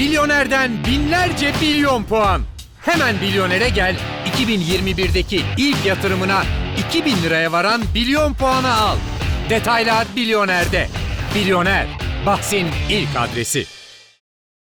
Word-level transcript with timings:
Milyonerden 0.00 0.70
binlerce 0.86 1.52
milyon 1.60 2.04
puan. 2.04 2.40
Hemen 2.80 3.16
Milyoner'e 3.16 3.68
gel. 3.68 3.96
2021'deki 4.26 5.40
ilk 5.58 5.86
yatırımına 5.86 6.42
2000 6.88 7.22
liraya 7.22 7.52
varan 7.52 7.80
milyon 7.94 8.34
puanı 8.34 8.74
al. 8.74 8.96
Detaylar 9.50 10.06
Milyoner'de. 10.16 10.86
Milyoner, 11.34 11.86
bahsin 12.26 12.66
ilk 12.90 13.08
adresi. 13.18 13.64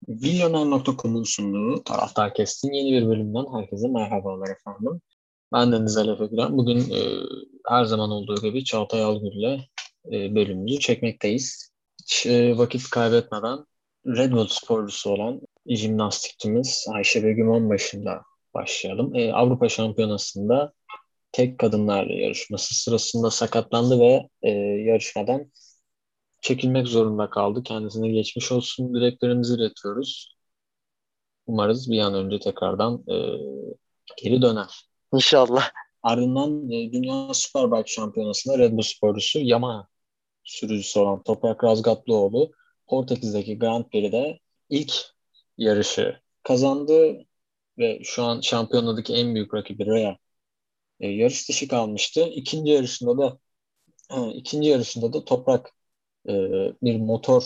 Milyoner.com'un 0.07 1.23
sunduğu 1.23 1.83
Taraftar 1.83 2.33
Kest'in 2.33 2.73
yeni 2.73 2.91
bir 2.91 3.07
bölümünden 3.07 3.45
herkese 3.59 3.87
merhabalar 3.87 4.49
efendim. 4.49 5.01
Ben 5.53 5.71
Deniz 5.71 5.97
Ali 5.97 6.11
Efegülen. 6.11 6.57
Bugün 6.57 6.79
e, 6.79 6.99
her 7.69 7.85
zaman 7.85 8.11
olduğu 8.11 8.41
gibi 8.41 8.63
Çağatay 8.63 9.03
Algül 9.03 9.31
ile 9.31 9.67
e, 10.11 10.35
bölümümüzü 10.35 10.79
çekmekteyiz. 10.79 11.71
Hiç 12.01 12.25
e, 12.25 12.57
vakit 12.57 12.89
kaybetmeden 12.89 13.57
Red 14.07 14.31
Bull 14.31 14.47
sporcusu 14.47 15.09
olan 15.09 15.41
jimnastikçimiz 15.67 16.85
Ayşe 16.93 17.23
Begüm 17.23 17.49
Onbaşı'nda 17.49 18.21
başlayalım. 18.53 19.15
E, 19.15 19.33
Avrupa 19.33 19.69
Şampiyonası'nda 19.69 20.73
tek 21.31 21.59
kadınlar 21.59 22.05
yarışması 22.05 22.75
sırasında 22.75 23.31
sakatlandı 23.31 23.99
ve 23.99 24.29
e, 24.41 24.49
yarışmadan 24.89 25.51
çekilmek 26.41 26.87
zorunda 26.87 27.29
kaldı. 27.29 27.63
Kendisine 27.63 28.09
geçmiş 28.09 28.51
olsun 28.51 28.93
dileklerimizi 28.93 29.53
iletiyoruz. 29.53 30.35
Umarız 31.47 31.91
bir 31.91 31.99
an 31.99 32.13
önce 32.13 32.39
tekrardan 32.39 33.03
e, 33.07 33.15
geri 34.17 34.41
döner. 34.41 34.85
İnşallah. 35.13 35.69
Ardından 36.03 36.71
e, 36.71 36.91
Dünya 36.91 37.33
Superbike 37.33 37.93
Şampiyonası'nda 37.93 38.57
Red 38.57 38.71
Bull 38.71 38.81
sporcusu 38.81 39.39
Yamaha 39.39 39.87
sürücüsü 40.43 40.99
olan 40.99 41.23
Toprak 41.23 41.63
Razgatlıoğlu 41.63 42.51
Portekiz'deki 42.87 43.59
Grand 43.59 43.85
Prix'de 43.85 44.39
ilk 44.69 44.93
yarışı 45.57 46.21
kazandı 46.43 47.25
ve 47.77 47.99
şu 48.03 48.23
an 48.23 48.41
şampiyonadaki 48.41 49.13
en 49.13 49.35
büyük 49.35 49.53
rakibi 49.53 49.85
Rea 49.85 50.17
e, 50.99 51.07
yarış 51.07 51.49
dışı 51.49 51.67
kalmıştı. 51.67 52.27
İkinci 52.35 52.71
yarışında 52.71 53.17
da 53.17 53.39
e, 54.11 54.31
ikinci 54.31 54.69
yarışında 54.69 55.13
da 55.13 55.25
Toprak 55.25 55.71
e, 56.29 56.33
bir 56.83 56.99
motor 56.99 57.43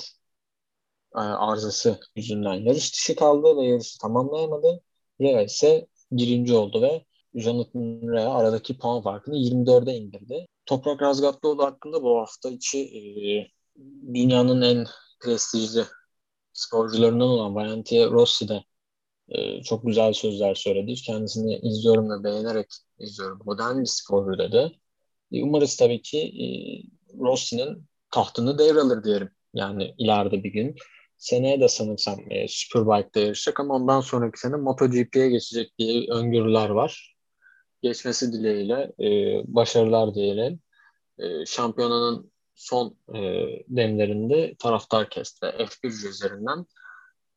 e, 1.15 1.19
arızası 1.19 1.99
yüzünden 2.15 2.53
yarış 2.53 2.93
dışı 2.93 3.15
kaldı 3.15 3.57
ve 3.57 3.65
yarışı 3.65 3.99
tamamlayamadı. 3.99 4.81
Rea 5.21 5.41
ise 5.41 5.87
birinci 6.11 6.53
oldu 6.53 6.81
ve 6.81 7.05
Jonathan 7.35 8.01
Rea 8.13 8.33
aradaki 8.33 8.77
puan 8.77 9.01
farkını 9.01 9.35
24'e 9.37 9.95
indirdi. 9.97 10.47
Toprak 10.65 11.01
Razgatlıoğlu 11.01 11.63
hakkında 11.63 12.03
bu 12.03 12.19
hafta 12.19 12.49
içi 12.49 12.79
e, 12.79 12.99
dünyanın 14.13 14.61
en 14.61 14.85
prestijli 15.19 15.83
sporcularından 16.53 17.27
olan 17.27 17.55
Valentino 17.55 18.11
Rossi 18.11 18.49
de 18.49 18.63
e, 19.29 19.63
çok 19.63 19.85
güzel 19.85 20.13
sözler 20.13 20.55
söyledi. 20.55 20.95
Kendisini 20.95 21.57
izliyorum 21.57 22.09
ve 22.09 22.23
beğenerek 22.23 22.67
izliyorum. 22.99 23.41
Modern 23.45 23.79
bir 23.79 23.85
sporcu 23.85 24.39
dedi. 24.39 24.71
E, 25.31 25.43
umarız 25.43 25.77
tabii 25.77 26.01
ki 26.01 26.19
e, 26.19 26.45
Rossi'nin 27.19 27.85
tahtını 28.11 28.57
devralır 28.59 29.03
diyelim. 29.03 29.29
Yani 29.53 29.95
ileride 29.97 30.43
bir 30.43 30.51
gün. 30.51 30.75
Seneye 31.17 31.61
de 31.61 31.67
sanırsam 31.67 32.19
e, 32.31 32.45
Superbike'da 32.47 33.19
yarışacak 33.19 33.59
ama 33.59 33.75
ondan 33.75 34.01
sonraki 34.01 34.39
sene 34.39 34.55
MotoGP'ye 34.55 35.29
geçecek 35.29 35.79
diye 35.79 36.11
öngörüler 36.11 36.69
var. 36.69 37.15
Geçmesi 37.81 38.33
dileğiyle 38.33 38.91
e, 38.99 39.07
başarılar 39.47 40.15
diyelim. 40.15 40.59
E, 41.19 41.45
şampiyonanın 41.45 42.31
son 42.59 42.97
e, 43.15 43.19
demlerinde 43.67 44.55
taraftar 44.59 45.09
kest 45.09 45.43
ve 45.43 45.47
F1 45.47 46.09
üzerinden 46.09 46.65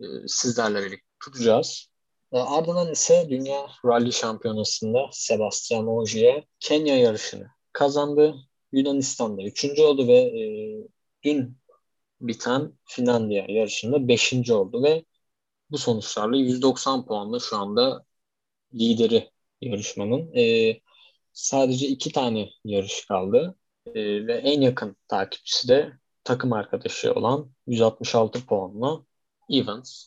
e, 0.01 0.05
sizlerle 0.27 0.83
birlikte 0.83 1.06
tutacağız. 1.25 1.89
E, 2.33 2.39
ardından 2.39 2.92
ise 2.92 3.27
Dünya 3.31 3.67
Rally 3.84 4.12
Şampiyonası'nda 4.12 5.09
Sebastian 5.12 5.87
Ogier 5.87 6.45
Kenya 6.61 6.98
yarışını 6.98 7.47
kazandı. 7.73 8.34
Yunanistan'da 8.72 9.43
üçüncü 9.43 9.82
oldu 9.82 10.09
ve 10.09 10.19
e, 10.19 10.43
dün 11.22 11.59
biten 12.21 12.72
Finlandiya 12.84 13.47
yarışında 13.49 14.09
beşinci 14.09 14.55
oldu 14.55 14.82
ve 14.82 15.05
bu 15.71 15.78
sonuçlarla 15.78 16.37
190 16.37 17.06
puanla 17.06 17.41
şu 17.41 17.56
anda 17.56 18.05
lideri 18.75 19.31
yarışmanın. 19.61 20.32
E, 20.37 20.75
sadece 21.32 21.87
iki 21.87 22.12
tane 22.12 22.50
yarış 22.65 23.05
kaldı. 23.06 23.56
E, 23.94 24.26
ve 24.26 24.34
en 24.34 24.60
yakın 24.60 24.97
takipçisi 25.08 25.69
de 25.69 25.92
takım 26.25 26.53
arkadaşı 26.53 27.12
olan 27.12 27.50
166 27.66 28.47
puanla 28.47 29.03
Evans. 29.50 30.06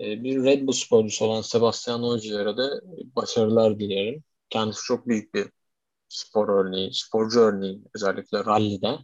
E, 0.00 0.24
bir 0.24 0.44
Red 0.44 0.66
Bull 0.66 0.72
sporcusu 0.72 1.24
olan 1.24 1.42
Sebastian 1.42 2.02
Ogier'e 2.02 2.56
de 2.56 2.70
başarılar 3.16 3.78
dilerim. 3.78 4.24
Kendisi 4.50 4.82
çok 4.84 5.08
büyük 5.08 5.34
bir 5.34 5.46
spor 6.08 6.48
örneği, 6.48 6.94
sporcu 6.94 7.40
örneği 7.40 7.82
özellikle 7.94 8.38
rallide. 8.38 8.98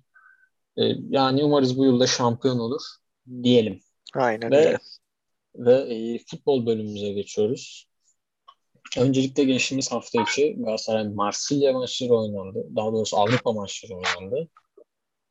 E, 0.76 0.82
yani 1.10 1.44
umarız 1.44 1.78
bu 1.78 1.84
yılda 1.84 2.06
şampiyon 2.06 2.58
olur 2.58 2.82
diyelim. 3.42 3.80
Aynen 4.14 4.50
ve, 4.50 4.56
öyle. 4.56 4.78
Ve 5.54 5.94
e, 5.94 6.18
futbol 6.18 6.66
bölümümüze 6.66 7.12
geçiyoruz. 7.12 7.89
Öncelikle 8.98 9.44
geçtiğimiz 9.44 9.92
hafta 9.92 10.22
içi 10.22 10.56
Galatasaray 10.58 11.08
Marsilya 11.08 11.72
maçları 11.72 12.14
oynandı. 12.14 12.66
Daha 12.76 12.92
doğrusu 12.92 13.16
Avrupa 13.16 13.52
maçları 13.52 13.94
oynandı. 13.94 14.48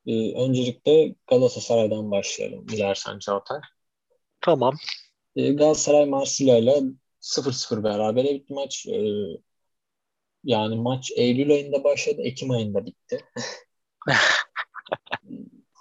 Ee, 0.07 0.33
öncelikle 0.33 1.15
Galatasaray'dan 1.27 2.11
başlayalım 2.11 2.67
dilersen 2.67 3.19
Çağatay. 3.19 3.59
Tamam. 4.41 4.75
Ee, 5.35 5.51
Galatasaray 5.51 6.05
Marsilya 6.05 6.57
ile 6.57 6.81
0-0 7.21 7.83
beraber 7.83 8.23
bitti 8.23 8.53
maç. 8.53 8.85
Ee, 8.87 9.01
yani 10.43 10.75
maç 10.75 11.11
Eylül 11.15 11.51
ayında 11.51 11.83
başladı, 11.83 12.21
Ekim 12.21 12.51
ayında 12.51 12.85
bitti. 12.85 13.25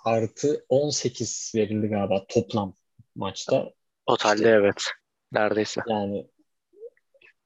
Artı 0.04 0.64
18 0.68 1.52
verildi 1.54 1.86
galiba 1.86 2.26
toplam 2.28 2.74
maçta. 3.14 3.72
Totalde 4.06 4.48
evet. 4.48 4.84
Neredeyse. 5.32 5.80
Yani 5.88 6.26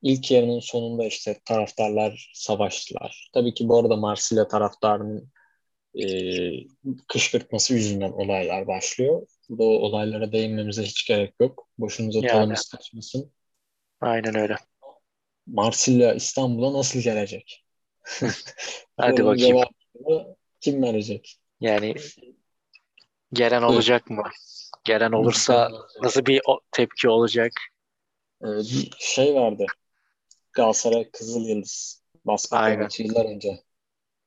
ilk 0.02 0.30
yarının 0.30 0.60
sonunda 0.60 1.04
işte 1.06 1.40
taraftarlar 1.44 2.30
savaştılar. 2.34 3.30
Tabii 3.34 3.54
ki 3.54 3.68
bu 3.68 3.78
arada 3.78 3.96
Marsilya 3.96 4.48
taraftarının 4.48 5.28
e, 5.94 6.06
kışkırtması 7.08 7.74
yüzünden 7.74 8.12
olaylar 8.12 8.66
başlıyor. 8.66 9.26
Bu 9.48 9.64
olaylara 9.84 10.32
değinmemize 10.32 10.82
hiç 10.82 11.06
gerek 11.06 11.34
yok. 11.40 11.68
Boşumuza 11.78 12.20
Yani. 12.20 12.54
kaçmasın. 12.72 13.32
Aynen 14.00 14.34
öyle. 14.34 14.56
Marsilya 15.46 16.14
İstanbul'a 16.14 16.72
nasıl 16.72 17.00
gelecek? 17.00 17.64
Hadi 18.96 19.16
Bunun 19.22 19.26
bakayım. 19.26 19.58
kim 20.60 20.82
verecek? 20.82 21.36
Yani 21.60 21.94
gelen 23.32 23.62
olacak 23.62 24.10
mı? 24.10 24.22
Gelen 24.84 25.12
olursa 25.12 25.70
nasıl 26.02 26.26
bir 26.26 26.40
o- 26.46 26.60
tepki 26.72 27.08
olacak? 27.08 27.52
Ee, 28.42 28.46
bir 28.46 28.90
şey 28.98 29.34
vardı. 29.34 29.66
Galatasaray 30.52 31.10
Kızıl 31.10 31.44
Yıldız 31.44 32.02
basketbol 32.24 32.82
maçı 32.82 33.02
yıllar 33.02 33.24
önce. 33.24 33.62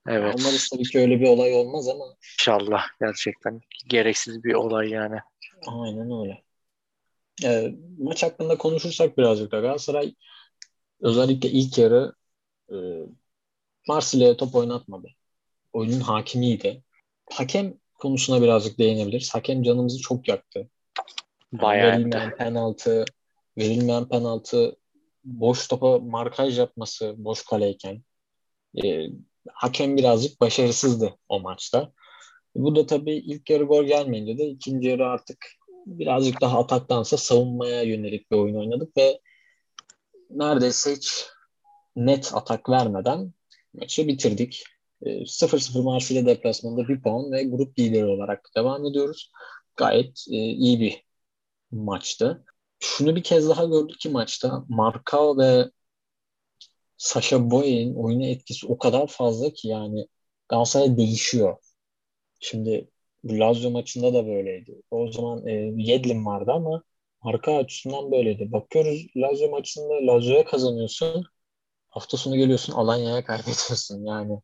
Evet. 0.07 0.35
Umarız 0.39 0.69
tabii 0.69 0.83
ki 0.83 0.99
öyle 0.99 1.19
bir 1.19 1.27
olay 1.27 1.53
olmaz 1.53 1.87
ama 1.87 2.05
İnşallah 2.39 2.83
gerçekten 2.99 3.61
gereksiz 3.87 4.43
bir 4.43 4.53
olay 4.53 4.89
yani. 4.89 5.19
Aynen 5.67 6.21
öyle. 6.21 6.43
Ee, 7.43 7.75
maç 7.97 8.23
hakkında 8.23 8.57
konuşursak 8.57 9.17
birazcık 9.17 9.51
da 9.51 9.59
Galatasaray 9.59 10.15
özellikle 11.01 11.49
ilk 11.49 11.77
yarı 11.77 12.13
e, 12.71 12.75
Marsilya'ya 13.87 14.37
top 14.37 14.55
oynatmadı. 14.55 15.07
Oyunun 15.73 15.99
hakimiydi. 15.99 16.83
Hakem 17.31 17.73
konusuna 17.93 18.41
birazcık 18.41 18.79
değinebiliriz. 18.79 19.35
Hakem 19.35 19.63
canımızı 19.63 20.01
çok 20.01 20.27
yaktı. 20.27 20.69
Bayağı 21.53 21.91
verilmeyen 21.91 22.35
penaltı, 22.35 23.05
verilmeyen 23.57 24.07
penaltı, 24.07 24.77
boş 25.25 25.67
topa 25.67 25.99
markaj 25.99 26.59
yapması 26.59 27.15
boş 27.17 27.45
kaleyken. 27.45 28.03
E, 28.83 29.07
hakem 29.53 29.97
birazcık 29.97 30.41
başarısızdı 30.41 31.15
o 31.29 31.39
maçta. 31.39 31.91
Bu 32.55 32.75
da 32.75 32.85
tabii 32.85 33.15
ilk 33.15 33.49
yarı 33.49 33.63
gol 33.63 33.83
gelmeyince 33.83 34.37
de 34.37 34.47
ikinci 34.47 34.87
yarı 34.87 35.07
artık 35.07 35.37
birazcık 35.85 36.41
daha 36.41 36.59
ataktansa 36.59 37.17
savunmaya 37.17 37.83
yönelik 37.83 38.31
bir 38.31 38.37
oyun 38.37 38.55
oynadık 38.55 38.97
ve 38.97 39.19
neredeyse 40.29 40.95
hiç 40.95 41.25
net 41.95 42.31
atak 42.33 42.69
vermeden 42.69 43.33
maçı 43.73 44.07
bitirdik. 44.07 44.63
E, 45.01 45.09
0-0 45.09 45.83
Marsilya 45.83 46.25
deplasmanında 46.25 46.87
bir 46.87 47.01
puan 47.01 47.31
ve 47.31 47.43
grup 47.43 47.79
lideri 47.79 48.05
olarak 48.05 48.49
devam 48.55 48.85
ediyoruz. 48.85 49.31
Gayet 49.75 50.25
e, 50.31 50.35
iyi 50.35 50.79
bir 50.79 51.03
maçtı. 51.71 52.45
Şunu 52.85 53.15
bir 53.15 53.23
kez 53.23 53.49
daha 53.49 53.65
gördük 53.65 53.99
ki 53.99 54.09
maçta 54.09 54.65
Markao 54.69 55.37
ve 55.37 55.71
Sasha 56.97 57.51
Boye'nin 57.51 57.95
oyuna 57.95 58.25
etkisi 58.25 58.67
o 58.67 58.77
kadar 58.77 59.07
fazla 59.07 59.53
ki 59.53 59.67
yani 59.67 60.07
Galatasaray 60.49 60.97
değişiyor. 60.97 61.57
Şimdi 62.39 62.89
Lazio 63.25 63.71
maçında 63.71 64.13
da 64.13 64.27
böyleydi. 64.27 64.81
O 64.91 65.11
zaman 65.11 65.47
e, 65.47 65.51
Yedlin 65.77 66.25
vardı 66.25 66.51
ama 66.51 66.83
arka 67.21 67.57
açısından 67.57 68.11
böyleydi. 68.11 68.51
Bakıyoruz 68.51 69.07
Lazio 69.17 69.49
maçında 69.49 70.13
Lazio'ya 70.13 70.45
kazanıyorsun. 70.45 71.25
Hafta 71.89 72.17
sonu 72.17 72.35
geliyorsun 72.37 72.73
Alanya'ya 72.73 73.25
kaybediyorsun. 73.25 74.05
Yani 74.05 74.41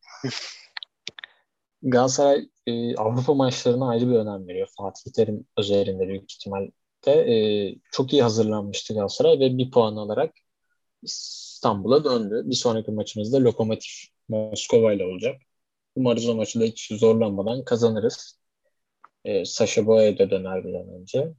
Galatasaray 1.82 2.48
e, 2.66 2.96
Avrupa 2.96 3.34
maçlarına 3.34 3.88
ayrı 3.88 4.10
bir 4.10 4.14
önem 4.14 4.48
veriyor. 4.48 4.68
Fatih 4.76 5.12
Terim 5.12 5.46
özelinde 5.58 6.08
büyük 6.08 6.28
ihtimalle 7.02 7.68
e, 7.68 7.74
çok 7.92 8.12
iyi 8.12 8.22
hazırlanmıştı 8.22 8.94
Galatasaray 8.94 9.40
ve 9.40 9.58
bir 9.58 9.70
puan 9.70 9.96
alarak 9.96 10.34
İstanbul'a 11.02 12.04
döndü. 12.04 12.42
Bir 12.44 12.54
sonraki 12.54 12.90
maçımızda 12.90 13.44
Lokomotiv 13.44 13.90
Moskova 14.28 14.92
ile 14.92 15.04
olacak. 15.04 15.42
Umarız 15.96 16.28
o 16.28 16.34
maçı 16.34 16.60
da 16.60 16.64
hiç 16.64 16.88
zorlanmadan 16.92 17.64
kazanırız. 17.64 18.40
E, 19.24 19.44
Sasha 19.44 19.86
Boya 19.86 20.18
da 20.18 20.30
döner 20.30 20.64
bir 20.64 20.74
an 20.74 20.88
önce. 20.88 21.34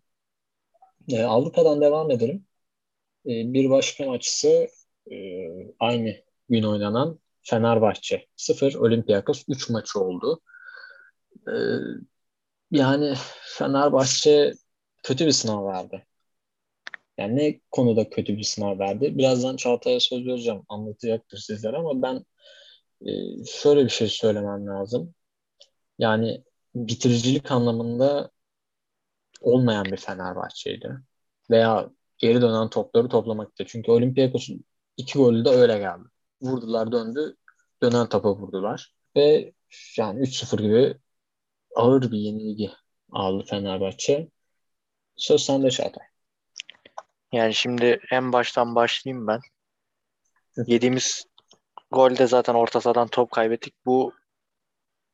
E, 1.09 1.23
Avrupa'dan 1.23 1.81
devam 1.81 2.11
edelim. 2.11 2.45
E, 3.25 3.53
bir 3.53 3.69
başka 3.69 4.05
maç 4.05 4.45
e, 5.11 5.15
aynı 5.79 6.15
gün 6.49 6.63
oynanan 6.63 7.19
Fenerbahçe 7.43 8.27
0, 8.35 8.75
Olympiakos 8.75 9.43
3 9.49 9.69
maçı 9.69 9.99
oldu. 9.99 10.41
E, 11.47 11.53
yani 12.71 13.13
Fenerbahçe 13.57 14.53
kötü 15.03 15.25
bir 15.25 15.31
sınav 15.31 15.67
verdi. 15.67 16.05
Yani 17.17 17.35
ne 17.37 17.59
konuda 17.71 18.09
kötü 18.09 18.37
bir 18.37 18.43
sınav 18.43 18.79
verdi? 18.79 19.17
Birazdan 19.17 19.55
Çağatay'a 19.55 19.99
söz 19.99 20.25
vereceğim. 20.27 20.61
Anlatacaktır 20.69 21.37
sizlere 21.37 21.77
ama 21.77 22.01
ben 22.01 22.25
e, 23.01 23.11
şöyle 23.45 23.85
bir 23.85 23.89
şey 23.89 24.07
söylemem 24.07 24.67
lazım. 24.67 25.15
Yani 25.99 26.43
bitiricilik 26.75 27.51
anlamında 27.51 28.31
olmayan 29.41 29.85
bir 29.85 29.97
Fenerbahçe'ydi. 29.97 30.97
Veya 31.51 31.89
geri 32.17 32.41
dönen 32.41 32.69
topları 32.69 33.09
toplamakta. 33.09 33.65
Çünkü 33.67 33.91
Olympiakos'un 33.91 34.65
iki 34.97 35.19
golü 35.19 35.45
de 35.45 35.49
öyle 35.49 35.77
geldi. 35.77 36.03
Vurdular 36.41 36.91
döndü. 36.91 37.35
Dönen 37.83 38.09
topa 38.09 38.35
vurdular. 38.35 38.95
Ve 39.15 39.53
yani 39.97 40.19
3-0 40.19 40.61
gibi 40.61 40.97
ağır 41.75 42.11
bir 42.11 42.17
yenilgi 42.17 42.71
aldı 43.11 43.45
Fenerbahçe. 43.49 44.29
Söz 45.15 45.41
sende 45.41 45.71
Çağatay. 45.71 46.07
Yani 47.31 47.53
şimdi 47.53 47.99
en 48.11 48.33
baştan 48.33 48.75
başlayayım 48.75 49.27
ben. 49.27 49.39
Yediğimiz 50.67 51.25
golde 51.91 52.27
zaten 52.27 52.53
orta 52.53 52.81
sahadan 52.81 53.07
top 53.07 53.31
kaybettik. 53.31 53.75
Bu 53.85 54.13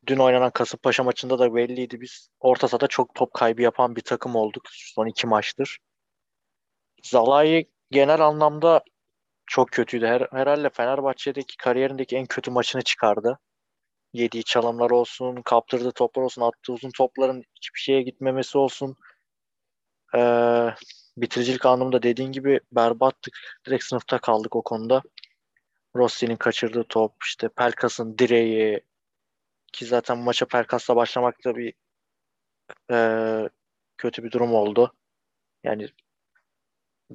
dün 0.07 0.17
oynanan 0.17 0.51
Kasımpaşa 0.51 1.03
maçında 1.03 1.39
da 1.39 1.55
belliydi. 1.55 2.01
Biz 2.01 2.29
orta 2.39 2.67
sahada 2.67 2.87
çok 2.87 3.15
top 3.15 3.33
kaybı 3.33 3.61
yapan 3.61 3.95
bir 3.95 4.01
takım 4.01 4.35
olduk 4.35 4.63
son 4.71 5.07
iki 5.07 5.27
maçtır. 5.27 5.79
Zalai 7.03 7.69
genel 7.91 8.21
anlamda 8.21 8.83
çok 9.45 9.71
kötüydü. 9.71 10.05
Her, 10.05 10.27
herhalde 10.31 10.69
Fenerbahçe'deki 10.69 11.57
kariyerindeki 11.57 12.15
en 12.15 12.25
kötü 12.25 12.51
maçını 12.51 12.81
çıkardı. 12.81 13.39
Yediği 14.13 14.43
çalımlar 14.43 14.89
olsun, 14.89 15.41
kaptırdığı 15.41 15.91
toplar 15.91 16.23
olsun, 16.23 16.41
attığı 16.41 16.73
uzun 16.73 16.91
topların 16.91 17.43
hiçbir 17.55 17.79
şeye 17.79 18.01
gitmemesi 18.01 18.57
olsun. 18.57 18.95
Ee, 20.15 20.69
bitiricilik 21.17 21.65
anlamında 21.65 22.03
dediğin 22.03 22.31
gibi 22.31 22.59
berbattık. 22.71 23.33
Direkt 23.67 23.83
sınıfta 23.83 24.19
kaldık 24.19 24.55
o 24.55 24.61
konuda. 24.61 25.01
Rossi'nin 25.95 26.35
kaçırdığı 26.35 26.83
top, 26.83 27.13
işte 27.23 27.49
Pelkas'ın 27.49 28.17
direği 28.17 28.81
ki 29.73 29.85
zaten 29.85 30.17
maça 30.17 30.45
Pelkas'la 30.45 30.95
başlamak 30.95 31.45
da 31.45 31.55
bir 31.55 31.73
e, 32.91 32.97
kötü 33.97 34.23
bir 34.23 34.31
durum 34.31 34.53
oldu. 34.53 34.93
Yani 35.63 35.87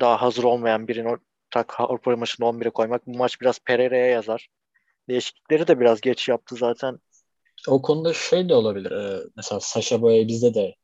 daha 0.00 0.22
hazır 0.22 0.44
olmayan 0.44 0.88
birini 0.88 1.16
tak 1.50 1.80
Avrupa 1.80 2.16
maçında 2.16 2.48
11'e 2.48 2.70
koymak 2.70 3.06
bu 3.06 3.16
maç 3.18 3.40
biraz 3.40 3.58
Pereira'ya 3.58 4.06
yazar. 4.06 4.48
Değişiklikleri 5.08 5.66
de 5.66 5.80
biraz 5.80 6.00
geç 6.00 6.28
yaptı 6.28 6.56
zaten. 6.56 6.98
O 7.68 7.82
konuda 7.82 8.12
şey 8.12 8.48
de 8.48 8.54
olabilir. 8.54 8.90
Ee, 8.90 9.20
mesela 9.36 9.60
Sasha 9.60 10.02
Boya 10.02 10.28
bizde 10.28 10.54
de 10.54 10.74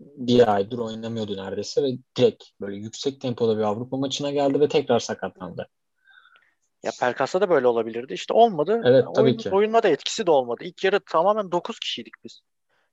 bir 0.00 0.54
aydır 0.54 0.78
oynamıyordu 0.78 1.36
neredeyse 1.36 1.82
ve 1.82 1.88
direkt 2.16 2.44
böyle 2.60 2.76
yüksek 2.76 3.20
tempoda 3.20 3.58
bir 3.58 3.62
Avrupa 3.62 3.96
maçına 3.96 4.30
geldi 4.30 4.60
ve 4.60 4.68
tekrar 4.68 4.98
sakatlandı. 4.98 5.68
Ya 6.82 6.90
Pelkas'ta 7.00 7.40
da 7.40 7.50
böyle 7.50 7.66
olabilirdi. 7.66 8.12
İşte 8.12 8.34
olmadı. 8.34 8.82
Evet 8.84 9.04
tabii 9.14 9.24
Oyun, 9.24 9.36
ki. 9.36 9.50
Oyunla 9.50 9.82
da 9.82 9.88
etkisi 9.88 10.26
de 10.26 10.30
olmadı. 10.30 10.64
İlk 10.64 10.84
yarı 10.84 11.00
tamamen 11.00 11.52
9 11.52 11.78
kişiydik 11.78 12.14
biz. 12.24 12.40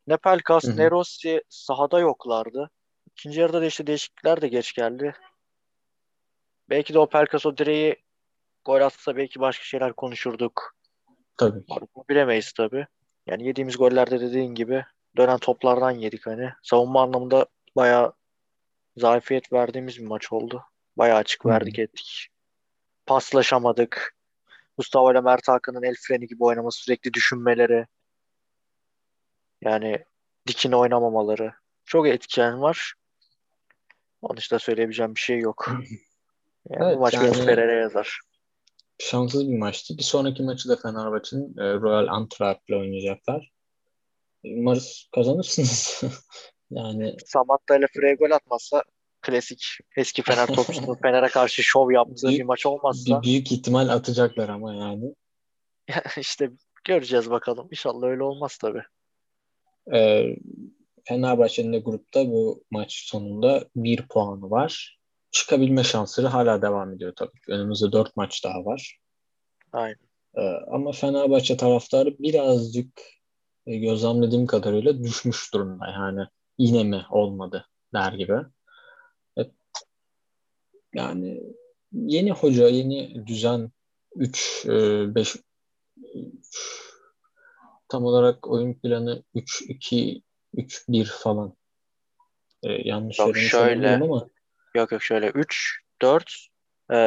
Ne 0.08 0.18
Pelkas 0.18 0.66
ne 0.66 0.92
Rossi 0.92 1.44
sahada 1.50 2.00
yoklardı. 2.00 2.70
İkinci 3.12 3.40
yarıda 3.40 3.62
da 3.62 3.66
işte 3.66 3.88
değişiklikler 3.88 4.42
de 4.42 4.48
geç 4.48 4.74
geldi. 4.74 5.16
Belki 6.70 6.94
de 6.94 7.00
o 7.00 7.10
Pelkas 7.10 7.46
o 7.46 7.58
direği 7.58 7.96
gol 8.66 8.82
atsa 8.82 9.16
belki 9.16 9.40
başka 9.40 9.64
şeyler 9.64 9.94
konuşurduk. 9.94 10.76
Tabii 11.38 11.64
bilemeyiz 12.10 12.52
tabii. 12.52 12.88
Yani 13.28 13.48
yediğimiz 13.48 13.78
gollerde 13.78 14.20
dediğin 14.20 14.56
gibi 14.56 14.86
dönen 15.18 15.38
toplardan 15.38 15.92
yedik 15.92 16.26
hani. 16.26 16.52
Savunma 16.64 17.04
anlamında 17.04 17.46
bayağı 17.76 18.14
zafiyet 18.98 19.54
verdiğimiz 19.54 19.98
bir 19.98 20.06
maç 20.06 20.34
oldu. 20.34 20.64
Bayağı 20.98 21.18
açık 21.18 21.46
verdik 21.46 21.80
ettik. 21.80 22.28
Paslaşamadık. 23.06 24.16
Mustafa 24.78 25.12
ile 25.12 25.22
Mert 25.22 25.48
Hakan'ın 25.48 25.84
el 25.84 25.96
freni 26.08 26.28
gibi 26.28 26.44
oynaması, 26.44 26.80
sürekli 26.80 27.14
düşünmeleri. 27.14 27.88
Yani 29.62 30.06
dikine 30.48 30.76
oynamamaları. 30.76 31.54
Çok 31.86 32.08
etken 32.08 32.62
var. 32.62 32.94
Onun 34.22 34.38
dışında 34.38 34.60
söyleyebileceğim 34.60 35.16
bir 35.16 35.20
şey 35.20 35.40
yok. 35.40 35.68
Yani 36.70 36.86
Evet, 36.86 36.96
bu 36.96 37.00
maç 37.00 37.14
yani- 37.14 37.34
Ferrer'e 37.34 37.82
yazar. 37.82 38.20
Şanssız 39.00 39.48
bir 39.50 39.58
maçtı. 39.58 39.98
Bir 39.98 40.04
sonraki 40.04 40.44
maçı 40.44 40.70
da 40.70 40.76
Fenerbahçe'nin 40.76 41.58
e, 41.58 41.74
Royal 41.74 42.08
Antwerp 42.08 42.70
ile 42.70 42.76
oynayacaklar. 42.78 43.52
Umarız 44.58 45.10
kazanırsınız. 45.16 46.02
yani 46.72 47.16
Samatta 47.26 47.78
ile 47.78 47.88
Frey 47.94 48.16
gol 48.16 48.32
atmazsa 48.32 48.84
klasik 49.22 49.64
eski 49.98 50.22
Fener 50.22 50.48
topçusunun 50.48 50.96
Fener'e 51.02 51.28
karşı 51.28 51.64
şov 51.64 51.92
yaptığı 51.92 52.30
bir 52.30 52.44
maç 52.44 52.66
olmazsa 52.66 53.22
bir 53.22 53.28
büyük 53.28 53.52
ihtimal 53.52 53.90
atacaklar 53.90 54.50
ama 54.50 54.76
yani. 54.76 55.16
işte 56.18 56.50
göreceğiz 56.84 57.30
bakalım. 57.30 57.68
İnşallah 57.72 58.08
öyle 58.08 58.24
olmaz 58.24 58.58
tabii. 58.58 58.84
E, 59.94 60.26
Fenerbahçe'nin 61.08 61.74
de 61.74 61.80
grupta 61.80 62.28
bu 62.28 62.64
maç 62.72 62.94
sonunda 62.94 63.66
bir 63.76 64.08
puanı 64.08 64.50
var. 64.50 65.00
Çıkabilme 65.32 65.84
şansları 65.84 66.28
hala 66.28 66.62
devam 66.62 66.94
ediyor 66.94 67.14
tabii. 67.16 67.42
ki. 67.42 67.52
Önümüzde 67.52 67.92
dört 67.92 68.18
maç 68.18 68.44
daha 68.44 68.66
var. 68.66 69.00
Aynen. 69.72 70.08
Ee, 70.38 70.42
ama 70.72 70.92
Fenerbahçe 70.92 71.58
taraftarı 71.58 72.20
birazcık 72.20 73.02
gözlemlediğim 73.76 74.48
kadarıyla 74.48 75.04
düşmüş 75.04 75.54
durumda. 75.54 75.88
Yani 75.88 76.28
yine 76.58 76.84
mi 76.84 77.06
olmadı 77.10 77.68
der 77.94 78.14
gibi. 78.14 78.38
Evet. 79.38 79.52
Yani 80.94 81.44
yeni 81.92 82.32
hoca, 82.32 82.68
yeni 82.68 83.28
düzen 83.28 83.72
3 84.16 84.66
5 84.68 85.36
tam 87.90 88.06
olarak 88.06 88.48
oyun 88.48 88.74
planı 88.74 89.24
3 89.36 89.62
2 89.62 90.22
3 90.54 90.86
1 90.90 91.06
falan. 91.06 91.54
Ee, 92.64 92.90
yanlış 92.90 93.20
Yok, 93.20 93.38
şöyle. 93.38 93.96
ama 93.96 94.30
Yok 94.76 94.92
yok 94.92 95.04
şöyle 95.04 95.30
3 95.30 95.80
4 96.02 96.48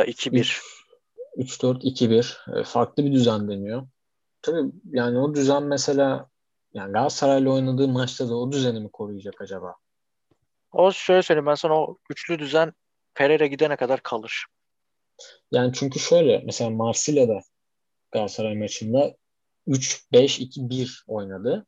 2 0.07 0.33
1. 0.33 0.61
3-4-2-1 1.37 2.61
e, 2.61 2.65
farklı 2.65 3.05
bir 3.05 3.13
düzen 3.13 3.49
deniyor. 3.49 3.87
Tabii 4.43 4.73
yani 4.85 5.19
o 5.19 5.35
düzen 5.35 5.63
mesela 5.63 6.29
yani 6.75 6.93
Galatasaray'la 6.93 7.51
oynadığı 7.51 7.89
maçta 7.89 8.29
da 8.29 8.37
o 8.37 8.53
düzeni 8.53 8.81
mi 8.81 8.91
koruyacak 8.93 9.41
acaba? 9.41 9.75
O 10.73 10.93
şöyle 10.93 11.23
söyleyeyim 11.23 11.47
ben 11.47 11.55
sana 11.55 11.75
o 11.75 11.99
üçlü 12.11 12.39
düzen 12.39 12.73
Pereira 13.15 13.47
gidene 13.47 13.77
kadar 13.77 14.03
kalır. 14.03 14.47
Yani 15.51 15.73
çünkü 15.75 15.99
şöyle 15.99 16.43
mesela 16.47 16.71
Marsilya'da 16.71 17.41
Galatasaray 18.13 18.57
maçında 18.57 19.17
3-5-2-1 19.67 21.05
oynadı. 21.07 21.67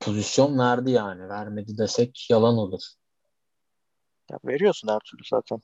Pozisyon 0.00 0.58
verdi 0.58 0.90
yani. 0.90 1.28
Vermedi 1.28 1.78
desek 1.78 2.26
yalan 2.30 2.58
olur. 2.58 2.82
Ya 4.30 4.38
veriyorsun 4.44 4.88
her 4.88 4.98
türlü 4.98 5.22
zaten. 5.30 5.60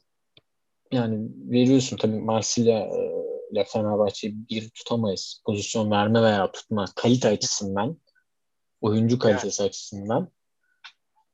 Yani 0.93 1.29
veriyorsun 1.51 1.97
tabii 1.97 2.21
Marsilya 2.21 2.79
e, 2.79 3.13
ile 3.53 3.65
Fenerbahçe'yi 3.65 4.49
bir 4.51 4.71
tutamayız. 4.71 5.43
Pozisyon 5.47 5.91
verme 5.91 6.23
veya 6.23 6.53
tutma 6.53 6.85
kalite 6.97 7.29
açısından, 7.29 7.99
oyuncu 8.81 9.19
kalitesi 9.19 9.63
açısından. 9.63 10.29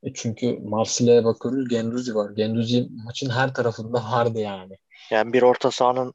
E 0.02 0.12
çünkü 0.14 0.58
Marsilya'ya 0.62 1.24
bakıyoruz 1.24 1.68
Genduzi 1.68 2.14
var. 2.14 2.30
Genduzi 2.30 2.88
maçın 3.04 3.30
her 3.30 3.54
tarafında 3.54 3.98
vardı 3.98 4.38
yani. 4.40 4.78
Yani 5.10 5.32
bir 5.32 5.42
orta 5.42 5.70
sahanın 5.70 6.14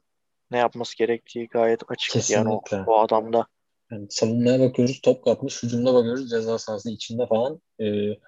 ne 0.50 0.58
yapması 0.58 0.96
gerektiği 0.96 1.48
gayet 1.48 1.80
açık 1.88 2.30
yani 2.30 2.48
o, 2.48 2.60
Kesinlikle. 2.60 2.90
o 2.92 2.98
adamda. 3.00 3.46
Yani 3.90 4.06
savunmaya 4.10 4.60
bakıyoruz 4.60 5.00
top 5.00 5.24
kapmış, 5.24 5.62
hücumda 5.62 5.94
bakıyoruz 5.94 6.30
ceza 6.30 6.58
sahası 6.58 6.90
içinde 6.90 7.26
falan. 7.26 7.60
E, 7.80 7.84
öyle 7.84 8.18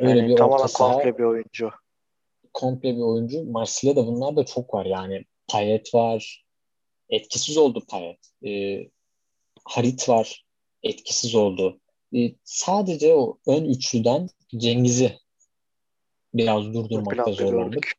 Yani 0.00 0.28
bir 0.28 0.36
tamamen 0.36 0.56
orta 0.56 0.68
saha 0.68 0.92
komple 0.92 1.18
bir 1.18 1.24
oyuncu. 1.24 1.70
komple 2.52 2.96
bir 2.96 3.00
oyuncu. 3.02 3.44
Marsilya'da 3.44 4.06
bunlar 4.06 4.36
da 4.36 4.44
çok 4.44 4.74
var. 4.74 4.86
Yani 4.86 5.24
Payet 5.48 5.94
var. 5.94 6.44
Etkisiz 7.10 7.56
oldu 7.56 7.82
Payet. 7.88 8.18
Ee, 8.46 8.90
Harit 9.64 10.08
var. 10.08 10.44
Etkisiz 10.82 11.34
oldu. 11.34 11.80
Ee, 12.14 12.34
sadece 12.44 13.14
o 13.14 13.38
ön 13.46 13.64
üçlüden 13.64 14.28
Cengiz'i 14.56 15.18
biraz 16.34 16.74
durdurmakta 16.74 17.32
zorlandık. 17.32 17.92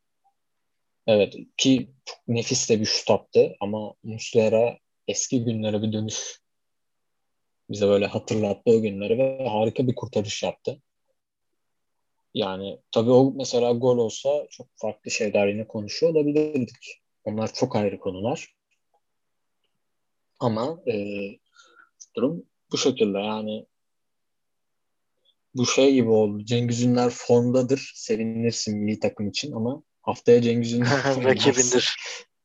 Evet 1.07 1.35
ki 1.57 1.89
çok 2.05 2.27
nefis 2.27 2.69
de 2.69 2.79
bir 2.79 2.85
şut 2.85 3.11
attı 3.11 3.55
ama 3.59 3.93
Muslera 4.03 4.77
eski 5.07 5.43
günlere 5.43 5.81
bir 5.81 5.93
dönüş 5.93 6.39
bize 7.69 7.87
böyle 7.87 8.05
hatırlattı 8.05 8.71
o 8.71 8.81
günleri 8.81 9.17
ve 9.17 9.47
harika 9.47 9.87
bir 9.87 9.95
kurtarış 9.95 10.43
yaptı. 10.43 10.81
Yani 12.33 12.79
tabii 12.91 13.11
o 13.11 13.33
mesela 13.35 13.71
gol 13.71 13.97
olsa 13.97 14.47
çok 14.49 14.67
farklı 14.75 15.11
şeyler 15.11 15.47
yine 15.47 15.67
konuşuyor 15.67 16.11
olabilirdik. 16.11 17.01
Onlar 17.23 17.53
çok 17.53 17.75
ayrı 17.75 17.99
konular. 17.99 18.55
Ama 20.39 20.81
e, 20.87 20.93
durum 22.15 22.45
bu 22.71 22.77
şekilde 22.77 23.17
yani 23.17 23.65
bu 25.59 25.65
şey 25.65 25.93
gibi 25.93 26.09
oldu. 26.09 26.45
Cengiz 26.45 26.83
Ünder 26.83 27.09
formdadır. 27.09 27.91
Sevinirsin 27.95 28.77
milli 28.77 28.99
takım 28.99 29.29
için 29.29 29.51
ama 29.51 29.83
haftaya 30.01 30.41
Cengiz 30.41 30.73
formdaysa- 30.79 31.23
Rakibindir. 31.23 31.95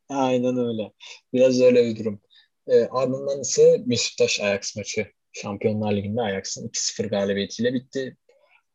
Aynen 0.08 0.56
öyle. 0.58 0.92
Biraz 1.32 1.60
öyle 1.60 1.84
bir 1.84 1.98
durum. 1.98 2.20
E, 2.66 2.84
ardından 2.84 3.40
ise 3.40 3.82
Beşiktaş 3.86 4.40
Ajax 4.40 4.76
maçı. 4.76 5.12
Şampiyonlar 5.32 5.92
Ligi'nde 5.96 6.20
Ajax'ın 6.20 6.68
2-0 6.68 7.08
galibiyetiyle 7.08 7.74
bitti. 7.74 8.16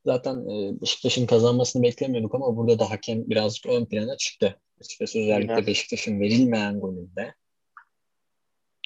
Zaten 0.05 0.35
e, 0.35 0.81
Beşiktaş'ın 0.81 1.25
kazanmasını 1.25 1.83
beklemiyorduk 1.83 2.35
ama 2.35 2.57
burada 2.57 2.79
da 2.79 2.89
hakem 2.89 3.29
birazcık 3.29 3.65
ön 3.65 3.85
plana 3.85 4.17
çıktı. 4.17 4.59
Açıkçası 4.81 5.19
özellikle 5.19 5.53
Aynen. 5.53 5.67
Beşiktaş'ın 5.67 6.19
verilmeyen 6.19 6.79
golünde 6.79 7.33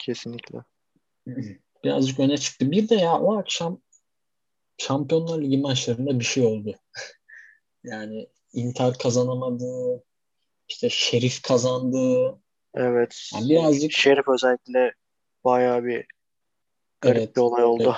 Kesinlikle. 0.05 0.57
birazcık 1.83 2.19
öne 2.19 2.38
çıktı. 2.38 2.72
Bir 2.72 2.89
de 2.89 2.95
ya 2.95 3.19
o 3.19 3.38
akşam 3.38 3.81
Şampiyonlar 4.77 5.42
Ligi 5.42 5.58
maçlarında 5.58 6.20
bir 6.20 6.25
şey 6.25 6.46
oldu. 6.46 6.75
yani 7.84 8.27
Inter 8.53 8.98
kazanamadı. 8.98 10.03
işte 10.68 10.89
Şerif 10.89 11.42
kazandı. 11.42 12.36
Evet. 12.75 13.30
Yani 13.34 13.50
birazcık 13.50 13.92
Şerif 13.92 14.27
özellikle 14.27 14.94
bayağı 15.44 15.84
bir 15.84 16.06
garip 17.01 17.18
Evet, 17.18 17.36
bir 17.36 17.42
olay 17.42 17.63
oldu. 17.63 17.96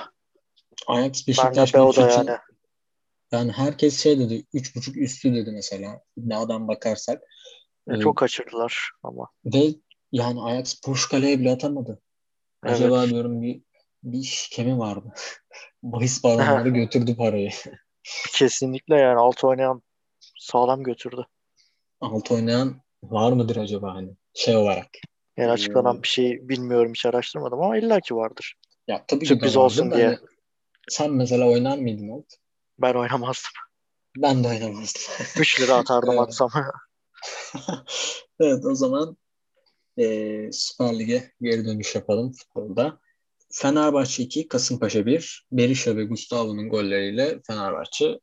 Ajax 0.87 1.05
Ben 1.05 1.11
de 1.11 1.27
Beşiktaş 1.27 1.73
maçı 1.73 2.01
da 2.01 2.09
için 2.09 2.17
yani. 2.17 2.37
yani 3.31 3.51
herkes 3.51 4.03
şey 4.03 4.19
dedi 4.19 4.45
3.5 4.53 4.99
üstü 4.99 5.35
dedi 5.35 5.51
mesela 5.51 6.01
iddiadan 6.17 6.67
bakarsak. 6.67 7.21
Ya 7.87 7.95
Ee, 7.97 7.99
Çok 7.99 8.17
kaçırdılar 8.17 8.91
ama. 9.03 9.29
Ve 9.45 9.75
yani 10.11 10.41
Ajax 10.41 10.75
boş 10.87 11.09
kaleye 11.09 11.39
bile 11.39 11.51
atamadı. 11.51 12.01
Evet. 12.65 12.75
Acaba 12.75 13.07
diyorum 13.07 13.41
bir 13.41 13.61
bir 14.05 14.23
şikemi 14.23 14.79
vardı. 14.79 15.13
Bahis 15.83 16.23
bağlamları 16.23 16.69
götürdü 16.79 17.15
parayı. 17.17 17.49
Kesinlikle 18.33 18.95
yani 18.95 19.19
altı 19.19 19.47
oynayan 19.47 19.83
sağlam 20.39 20.83
götürdü. 20.83 21.25
Alt 22.01 22.31
oynayan 22.31 22.81
var 23.03 23.31
mıdır 23.31 23.55
acaba 23.55 23.93
hani 23.95 24.09
şey 24.33 24.55
olarak? 24.55 24.87
Yani 25.37 25.51
açıklanan 25.51 25.93
Hmm. 25.93 26.03
bir 26.03 26.07
şey 26.07 26.49
bilmiyorum 26.49 26.91
hiç 26.95 27.05
araştırmadım 27.05 27.61
ama 27.61 27.77
illaki 27.77 28.15
vardır. 28.15 28.55
Ya 28.87 29.05
tabii 29.07 29.19
ki 29.19 29.27
Sürpriz 29.27 29.57
vardır 29.57 29.65
olsun 29.65 29.91
diye. 29.91 30.05
hani 30.05 30.17
sen 30.89 31.11
mesela 31.13 31.49
oynar 31.49 31.77
mıydın 31.77 32.09
alt? 32.09 32.25
Ben 32.79 32.93
oynamazdım. 32.93 33.51
Ben 34.17 34.43
de 34.43 34.47
oynamazdım. 34.47 35.01
3 35.39 35.61
lira 35.61 35.73
atardım 35.75 36.09
Evet. 36.09 36.19
atsam. 36.21 36.49
Evet 38.39 38.65
o 38.65 38.75
zaman 38.75 39.17
eee 39.97 40.49
Süper 40.51 40.99
Lig'e 40.99 41.31
geri 41.41 41.65
dönüş 41.65 41.95
yapalım 41.95 42.31
futbolda. 42.31 42.99
Fenerbahçe 43.57 44.23
2, 44.23 44.47
Kasımpaşa 44.47 45.05
1. 45.05 45.45
Berisha 45.51 45.97
ve 45.97 46.03
Gustavo'nun 46.03 46.69
golleriyle 46.69 47.41
Fenerbahçe 47.47 48.19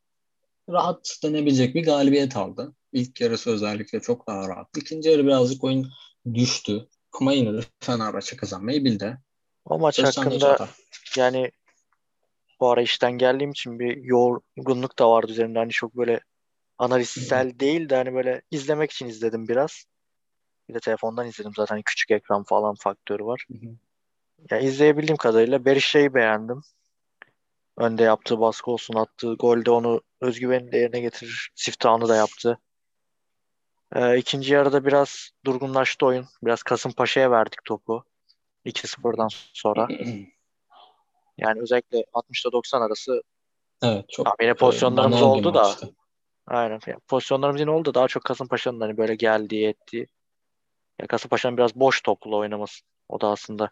rahat 0.69 1.19
denebilecek 1.23 1.75
bir 1.75 1.85
galibiyet 1.85 2.37
aldı. 2.37 2.75
İlk 2.93 3.21
yarısı 3.21 3.51
özellikle 3.51 4.01
çok 4.01 4.27
daha 4.27 4.49
rahattı. 4.49 4.81
İkinci 4.81 5.09
yarı 5.09 5.27
birazcık 5.27 5.65
oyun 5.65 5.91
düştü. 6.35 6.89
Ama 7.21 7.33
yine 7.33 7.55
de 7.55 7.61
Fenerbahçe 7.81 8.37
kazanmayı 8.37 8.85
bildi. 8.85 9.19
o 9.65 9.79
maç 9.79 9.97
sende 9.97 10.09
hakkında 10.09 10.69
yani 11.17 11.51
bu 12.61 12.71
ara 12.71 12.83
işten 12.83 13.13
geldiğim 13.13 13.51
için 13.51 13.79
bir 13.79 13.97
yorgunluk 13.97 14.99
da 14.99 15.11
vardı 15.11 15.33
üzerimde. 15.33 15.59
Hani 15.59 15.71
çok 15.71 15.97
böyle 15.97 16.21
analizsel 16.79 17.59
değil 17.61 17.89
de 17.89 17.97
hani 17.97 18.15
böyle 18.15 18.43
izlemek 18.51 18.91
için 18.91 19.07
izledim 19.07 19.49
biraz. 19.49 19.85
Bir 20.69 20.75
de 20.75 20.81
telefondan 20.81 21.29
izledim 21.29 21.53
zaten 21.57 21.83
küçük 21.85 22.11
ekran 22.11 22.45
falan 22.45 22.75
faktörü 22.75 23.25
var. 23.25 23.47
Hı 23.49 23.67
hı. 23.67 23.77
Ya 24.51 24.59
izleyebildiğim 24.59 25.17
kadarıyla 25.17 25.65
Berisha'yı 25.65 26.15
beğendim. 26.15 26.63
Önde 27.77 28.03
yaptığı 28.03 28.41
baskı 28.41 28.71
olsun, 28.71 28.95
attığı 28.95 29.35
golde 29.35 29.71
onu 29.71 30.01
özgüvenini 30.21 30.73
de 30.73 30.79
yerine 30.79 31.01
getirir. 31.01 31.51
Siftahını 31.55 32.09
da 32.09 32.17
yaptı. 32.17 32.59
Ee, 33.95 34.19
ikinci 34.19 34.55
yarıda 34.55 34.85
biraz 34.85 35.31
durgunlaştı 35.45 36.07
oyun. 36.07 36.27
Biraz 36.43 36.63
Kasımpaşa'ya 36.63 37.31
verdik 37.31 37.65
topu. 37.65 38.05
2-0'dan 38.67 39.29
sonra. 39.53 39.89
Yani 41.39 41.61
özellikle 41.61 41.99
60'da 42.15 42.53
90 42.53 42.81
arası 42.81 43.23
Evet 43.83 44.05
çok 44.09 44.29
yine 44.41 44.55
pozisyonlarımız 44.55 45.21
banal 45.21 45.35
bir 45.35 45.39
oldu 45.39 45.55
da. 45.55 45.63
maçtı. 45.63 45.95
aynen. 46.47 46.81
Yani 46.87 47.01
pozisyonlarımız 47.09 47.61
yine 47.61 47.71
oldu. 47.71 47.95
Daha 47.95 48.09
çok 48.09 48.25
Kasımpaşa'nın 48.25 48.81
hani 48.81 48.97
böyle 48.97 49.15
geldiği 49.15 49.69
ettiği. 49.69 50.07
Ya 51.01 51.07
Kasımpaşa'nın 51.07 51.57
biraz 51.57 51.75
boş 51.75 52.01
toplu 52.03 52.37
oynaması. 52.37 52.85
O 53.09 53.21
da 53.21 53.29
aslında 53.29 53.71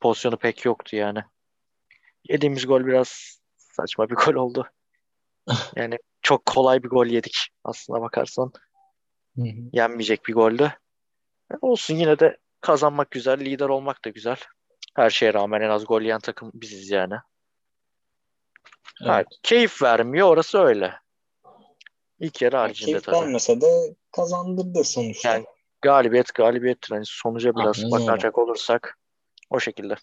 pozisyonu 0.00 0.36
pek 0.36 0.64
yoktu 0.64 0.96
yani. 0.96 1.18
Yediğimiz 2.24 2.66
gol 2.66 2.86
biraz 2.86 3.38
saçma 3.56 4.10
bir 4.10 4.14
gol 4.14 4.34
oldu. 4.34 4.70
Yani 5.76 5.98
çok 6.22 6.46
kolay 6.46 6.82
bir 6.82 6.88
gol 6.88 7.06
yedik 7.06 7.48
aslına 7.64 8.00
bakarsan. 8.00 8.52
Yenmeyecek 9.72 10.26
bir 10.26 10.32
goldü. 10.34 10.72
E, 11.52 11.54
Olsun 11.60 11.94
yine 11.94 12.18
de 12.18 12.36
kazanmak 12.60 13.10
güzel, 13.10 13.40
lider 13.40 13.68
olmak 13.68 14.04
da 14.04 14.10
güzel. 14.10 14.36
Her 14.96 15.10
şeye 15.10 15.34
rağmen 15.34 15.60
en 15.60 15.70
az 15.70 15.86
gol 15.86 16.02
yiyen 16.02 16.20
takım 16.20 16.50
biziz 16.54 16.90
yani. 16.90 17.14
Ha, 19.02 19.16
Evet. 19.16 19.26
keyif 19.42 19.82
vermiyor 19.82 20.28
orası 20.28 20.58
öyle. 20.58 20.94
İlk 22.18 22.42
yarı 22.42 22.54
Yani 22.56 22.62
haricinde 22.62 22.90
keyif 22.90 23.04
tabii. 23.04 23.16
vermese 23.16 23.60
de 23.60 23.94
kazandırdı 24.12 24.84
sonuçta. 24.84 25.28
Yani 25.28 25.46
galibiyet 25.82 26.34
galibiyettir. 26.34 26.90
Hani 26.94 27.06
sonuca 27.06 27.56
biraz 27.56 27.78
Aynen 27.78 27.90
bakacak 27.90 28.38
olursak 28.38 28.98
şekilde. 29.60 29.94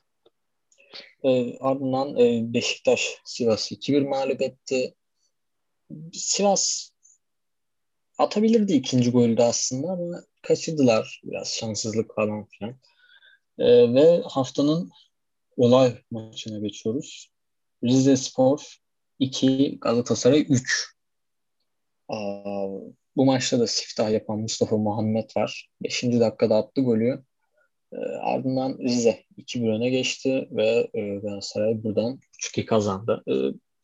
E, 1.24 1.58
ardından 1.58 2.18
e, 2.18 2.54
Beşiktaş 2.54 3.18
Sivas'ı 3.26 3.76
2-1 3.76 4.08
mağlup 4.08 4.42
etti. 4.42 4.96
Sivas 6.14 6.90
atabilirdi 8.18 8.74
ikinci 8.74 9.12
golü 9.12 9.38
de 9.38 9.44
aslında 9.44 9.88
ama 9.88 10.24
kaçırdılar. 10.42 11.22
Biraz 11.24 11.48
şanssızlık 11.48 12.16
falan 12.16 12.46
filan. 12.46 12.76
E, 13.60 13.94
ve 13.94 14.22
haftanın 14.22 14.92
olay 15.58 16.02
maçına 16.12 16.60
geçiyoruz. 16.60 17.32
Rize 17.84 18.18
Spor 18.18 18.78
2, 19.20 19.78
Galatasaray 19.82 20.46
3. 20.50 20.96
Aa, 22.08 22.68
bu 23.16 23.26
maçta 23.26 23.60
da 23.60 23.68
siftah 23.68 24.12
yapan 24.12 24.40
Mustafa 24.40 24.78
Muhammed 24.78 25.30
var. 25.38 25.70
5. 25.82 26.04
dakikada 26.04 26.56
attı 26.56 26.82
golü. 26.82 27.24
E, 27.96 28.16
ardından 28.18 28.78
Rize 28.80 29.24
2-1 29.38 29.76
öne 29.76 29.90
geçti 29.90 30.50
ve 30.52 30.90
e, 30.94 31.16
Galatasaray 31.16 31.84
buradan 31.84 32.20
3-2 32.56 32.66
kazandı. 32.66 33.24
E, 33.28 33.34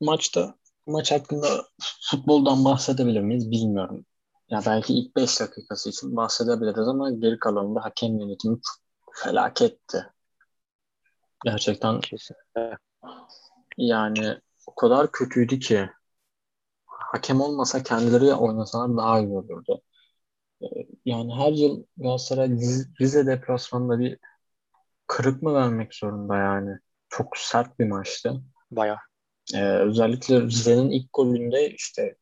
maçta 0.01 0.56
maç 0.88 1.12
hakkında 1.12 1.48
futboldan 2.12 2.65
bahsedebilir 2.65 3.22
miyiz 3.22 3.51
bilmiyorum. 3.51 4.06
Ya 4.50 4.62
belki 4.65 4.94
ilk 4.94 5.15
5 5.15 5.39
dakikası 5.39 5.89
için 5.89 6.15
bahsedebiliriz 6.15 6.88
ama 6.88 7.12
geri 7.12 7.39
kalanında 7.39 7.84
hakem 7.84 8.20
yönetimi 8.20 8.58
felaketti. 9.13 10.06
Gerçekten 11.46 12.00
Kesin. 12.00 12.36
yani 13.77 14.38
o 14.68 14.75
kadar 14.75 15.12
kötüydü 15.12 15.60
ki 15.60 15.89
hakem 16.86 17.41
olmasa 17.41 17.84
kendileri 17.84 18.34
oynasalar 18.34 18.98
daha 18.98 19.20
iyi 19.20 19.30
olurdu. 19.30 19.82
Yani 21.06 21.34
her 21.36 21.51
yıl 21.51 21.84
Galatasaray 21.98 22.48
Rize- 23.00 23.27
deplasmanında 23.27 24.00
bir 24.00 24.18
kırık 25.08 25.41
mı 25.44 25.53
vermek 25.53 25.96
zorunda 25.96 26.38
yani. 26.38 26.77
Çok 27.10 27.38
sert 27.38 27.80
bir 27.80 27.88
maçtı. 27.88 28.41
Bayağı. 28.72 28.98
Ee, 29.56 29.63
özellikle 29.63 30.41
Rize'nin 30.41 30.91
ilk 30.91 31.13
golünde 31.13 31.72
işte 31.72 32.15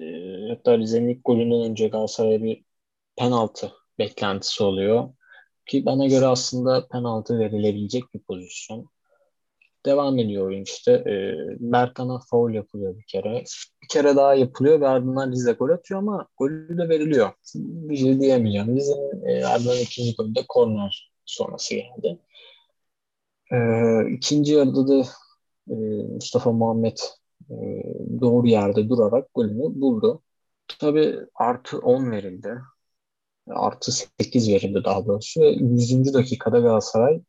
e, 0.00 0.04
hatta 0.48 0.78
Rize'nin 0.78 1.08
ilk 1.08 1.24
golünden 1.24 1.70
önce 1.70 1.88
Galatasaray'a 1.88 2.42
bir 2.42 2.64
penaltı 3.16 3.72
beklentisi 3.98 4.62
oluyor. 4.62 5.08
Ki 5.66 5.86
bana 5.86 6.06
göre 6.06 6.26
aslında 6.26 6.88
penaltı 6.88 7.38
verilebilecek 7.38 8.14
bir 8.14 8.20
pozisyon. 8.20 8.90
Devam 9.86 10.18
ediyor 10.18 10.46
oyun 10.46 10.62
işte. 10.62 10.92
E, 10.92 11.34
Berkan'a 11.60 12.20
foul 12.30 12.54
yapılıyor 12.54 12.98
bir 12.98 13.04
kere. 13.06 13.44
Bir 13.82 13.88
kere 13.88 14.16
daha 14.16 14.34
yapılıyor 14.34 14.80
ve 14.80 14.88
ardından 14.88 15.32
Rize 15.32 15.52
gol 15.52 15.70
atıyor 15.70 16.00
ama 16.00 16.28
golü 16.38 16.78
de 16.78 16.88
veriliyor. 16.88 17.30
Bir 17.54 17.96
şey 17.96 18.20
diyemeyeceğim. 18.20 18.76
Rize'nin 18.76 19.24
e, 19.26 19.46
ardından 19.46 19.78
ikinci 19.78 20.14
golü 20.16 20.34
de 20.34 20.40
korner 20.48 21.12
sonrası 21.26 21.74
geldi. 21.74 22.18
E, 23.52 23.58
ikinci 24.10 24.52
yarıda 24.52 24.88
da 24.88 25.06
e, 25.70 25.74
Mustafa 26.14 26.52
Muhammed 26.52 26.96
e, 27.50 27.54
doğru 28.20 28.46
yerde 28.48 28.88
durarak 28.88 29.34
golünü 29.34 29.80
buldu. 29.80 30.22
Tabii 30.80 31.16
artı 31.34 31.78
10 31.78 32.10
verildi. 32.10 32.58
Artı 33.48 33.92
8 33.92 34.48
verildi 34.48 34.84
daha 34.84 35.06
doğrusu. 35.06 35.40
Ve 35.40 35.48
100. 35.48 36.14
dakikada 36.14 36.60
Galatasaray 36.60 37.20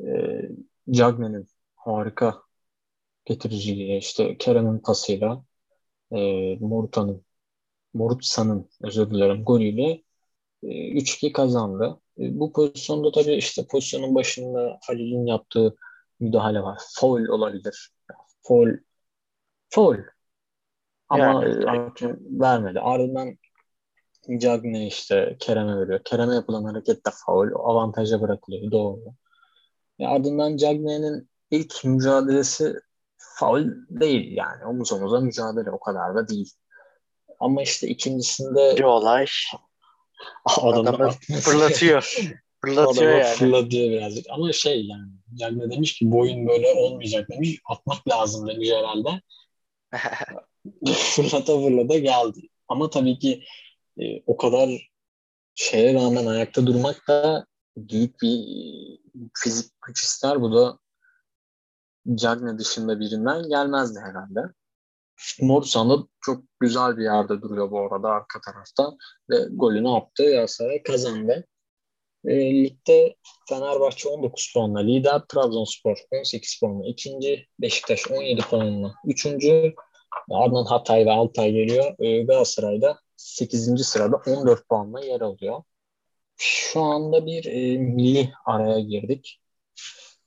e, 0.00 0.06
Cagney'in 0.90 1.48
harika 1.76 2.42
getiriciliği 3.24 3.98
işte 3.98 4.36
Kerem'in 4.38 4.78
pasıyla 4.78 5.44
e, 6.12 6.18
Moruta'nın 6.60 7.24
Morutsa'nın 7.94 8.68
özür 8.82 9.10
dilerim 9.10 9.44
golüyle 9.44 10.02
e, 10.62 10.68
3-2 10.68 11.32
kazandı. 11.32 12.00
E, 12.18 12.38
bu 12.40 12.52
pozisyonda 12.52 13.12
tabii 13.12 13.34
işte 13.34 13.66
pozisyonun 13.70 14.14
başında 14.14 14.78
Halil'in 14.86 15.26
yaptığı 15.26 15.76
müdahale 16.20 16.62
var. 16.62 16.78
Foul 16.94 17.28
olabilir. 17.28 17.90
Foul 18.42 18.68
foul 19.70 19.96
ama 21.08 21.44
Yani. 21.44 21.64
hakem 21.64 22.18
vermedi. 22.40 22.80
Ardından 22.80 23.36
Cagney 24.38 24.88
işte 24.88 25.36
Kerem'e 25.40 25.76
veriyor. 25.78 26.00
Kerem'e 26.04 26.34
yapılan 26.34 26.64
hareket 26.64 27.06
de 27.06 27.10
faul. 27.26 27.48
Avantaja 27.54 28.20
bırakılıyor. 28.20 28.70
Doğru. 28.72 29.00
E, 29.98 30.06
ardından 30.06 30.56
Cagney'in 30.56 31.28
ilk 31.50 31.84
mücadelesi 31.84 32.74
faul 33.18 33.64
değil 33.90 34.36
yani. 34.36 34.64
Omuz 34.64 34.92
omuza 34.92 35.20
mücadele 35.20 35.70
o 35.70 35.80
kadar 35.80 36.14
da 36.14 36.28
değil. 36.28 36.50
Ama 37.40 37.62
işte 37.62 37.88
ikincisinde 37.88 38.74
Bir 38.76 38.82
olay. 38.82 39.26
adamı 40.44 40.88
Adamı 40.88 41.10
fırlatıyor. 41.40 42.16
Fırlatıyor 42.64 43.12
adamı 43.12 43.24
yani. 43.24 43.36
fırlatıyor 43.36 43.90
birazcık. 43.90 44.26
Ama 44.30 44.52
şey 44.52 44.86
yani 44.86 45.10
Cagney 45.34 45.70
demiş 45.70 45.98
ki 45.98 46.10
bu 46.10 46.18
oyun 46.18 46.48
böyle 46.48 46.68
olmayacak 46.68 47.30
demiş. 47.30 47.58
Atmak 47.64 48.08
lazım 48.08 48.48
demiş 48.48 48.70
herhalde. 48.70 49.20
fırlata 50.94 51.60
fırlata 51.60 51.98
geldi. 51.98 52.48
Ama 52.68 52.90
tabii 52.90 53.18
ki 53.18 53.44
e, 54.00 54.22
o 54.26 54.36
kadar 54.36 54.90
şeye 55.54 55.94
rağmen 55.94 56.26
ayakta 56.26 56.66
durmak 56.66 57.08
da 57.08 57.46
büyük 57.76 58.22
bir 58.22 58.46
fizik 59.34 59.72
güç 59.86 60.02
ister. 60.02 60.40
Bu 60.40 60.56
da 60.56 60.78
Cagney 62.14 62.58
dışında 62.58 63.00
birinden 63.00 63.48
gelmezdi 63.48 64.00
herhalde. 64.00 64.40
Morsan 65.40 65.90
da 65.90 66.06
çok 66.20 66.44
güzel 66.60 66.96
bir 66.96 67.02
yerde 67.02 67.42
duruyor 67.42 67.70
bu 67.70 67.80
arada 67.80 68.08
arka 68.08 68.40
tarafta 68.40 68.96
ve 69.30 69.36
golünü 69.50 69.88
attı. 69.88 70.30
Galatasaray 70.30 70.82
kazandı. 70.82 71.44
E, 72.24 72.64
ligde 72.64 73.16
Fenerbahçe 73.48 74.08
19 74.08 74.52
puanla 74.54 74.80
lider, 74.80 75.22
Trabzonspor 75.28 75.96
18 76.10 76.60
puanla 76.60 76.86
ikinci, 76.86 77.46
Beşiktaş 77.60 78.10
17 78.10 78.40
puanla 78.40 78.94
üçüncü, 79.06 79.74
ardından 80.30 80.64
Hatay 80.64 81.06
ve 81.06 81.10
Altay 81.10 81.52
geliyor. 81.52 81.94
E, 81.98 82.22
Galatasaray'da 82.22 82.98
8. 83.16 83.84
sırada 83.84 84.16
14 84.26 84.68
puanla 84.68 85.00
yer 85.00 85.20
alıyor. 85.20 85.62
Şu 86.36 86.80
anda 86.82 87.26
bir 87.26 87.44
e, 87.44 87.78
milli 87.78 88.32
araya 88.44 88.80
girdik. 88.80 89.40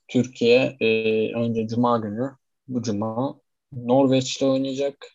Türkiye 0.07 0.77
e, 0.79 0.87
önce 1.35 1.67
Cuma 1.67 1.97
günü, 1.97 2.31
bu 2.67 2.81
Cuma 2.81 3.39
Norveç'te 3.73 4.45
oynayacak. 4.45 5.07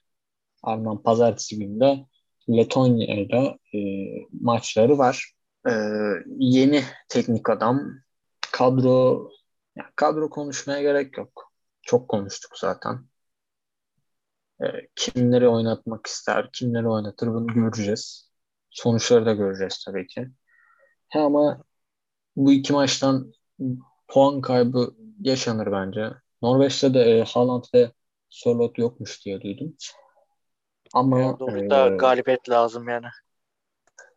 Ardından 0.62 1.02
pazartesi 1.02 1.58
günü 1.58 1.80
de 1.80 2.06
Letonya'yla 2.48 3.58
e, 3.74 3.78
maçları 4.40 4.98
var. 4.98 5.34
E, 5.68 5.72
yeni 6.38 6.82
teknik 7.08 7.50
adam, 7.50 7.90
kadro 8.52 9.30
ya 9.76 9.90
kadro 9.96 10.30
konuşmaya 10.30 10.82
gerek 10.82 11.18
yok. 11.18 11.52
Çok 11.82 12.08
konuştuk 12.08 12.58
zaten. 12.58 13.06
E, 14.62 14.66
kimleri 14.96 15.48
oynatmak 15.48 16.06
ister, 16.06 16.50
kimleri 16.52 16.88
oynatır 16.88 17.28
bunu 17.28 17.46
göreceğiz. 17.46 18.30
Sonuçları 18.70 19.26
da 19.26 19.34
göreceğiz 19.34 19.84
tabii 19.86 20.06
ki. 20.06 20.28
He 21.14 21.20
ama 21.20 21.62
bu 22.36 22.52
iki 22.52 22.72
maçtan 22.72 23.32
puan 24.08 24.40
kaybı 24.40 24.94
yaşanır 25.20 25.72
bence. 25.72 26.10
Norveç'te 26.42 26.94
de 26.94 27.00
e, 27.00 27.24
Haaland 27.24 27.64
ve 27.74 27.92
Sörloth 28.28 28.78
yokmuş 28.78 29.24
diye 29.24 29.40
duydum. 29.40 29.76
Ama 30.94 31.40
Burada 31.40 31.94
e, 31.94 31.96
galibiyet 31.96 32.50
lazım 32.50 32.88
yani. 32.88 33.06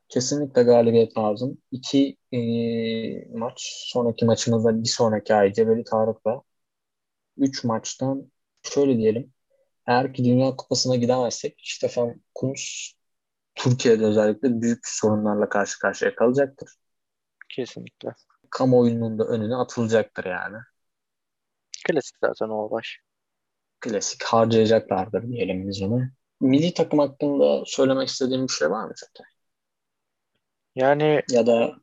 kesinlikle 0.10 0.64
galibiyet 0.64 1.18
lazım. 1.18 1.58
İki 1.72 2.18
e, 2.32 2.40
maç, 3.38 3.72
sonraki 3.86 4.26
maçımızda 4.26 4.84
bir 4.84 4.90
sonraki 4.90 5.36
ay 5.36 5.54
Cebeli 5.54 5.84
Tarık'la 5.84 6.42
üç 7.38 7.64
maçtan 7.64 8.32
şöyle 8.64 8.98
diyelim. 8.98 9.34
Eğer 9.88 10.14
ki 10.14 10.26
Dünya 10.26 10.56
Kupası'na 10.56 10.96
gidemezsek 10.96 11.60
Stefan 11.64 12.22
Kuntz 12.36 12.94
Türkiye'de 13.56 14.06
özellikle 14.06 14.62
büyük 14.62 14.88
sorunlarla 14.88 15.50
karşı 15.50 15.80
karşıya 15.80 16.16
kalacaktır. 16.16 16.70
Kesinlikle. 17.50 18.16
Kamuoyunun 18.50 19.20
da 19.20 19.24
önüne 19.24 19.56
atılacaktır 19.56 20.26
yani. 20.26 20.58
Klasik 21.86 22.16
zaten 22.22 22.50
o 22.50 22.72
baş. 22.72 23.00
Klasik 23.80 24.24
harcayacaklardır 24.24 25.28
diyelim 25.28 25.70
biz 25.70 25.82
onu. 25.82 26.02
Milli 26.42 26.74
takım 26.74 27.00
hakkında 27.00 27.64
söylemek 27.66 28.08
istediğim 28.08 28.44
bir 28.48 28.54
şey 28.54 28.70
var 28.70 28.86
mı 28.88 28.94
zaten? 28.96 29.26
Yani 30.76 31.22
Ya 31.32 31.48
da 31.48 31.76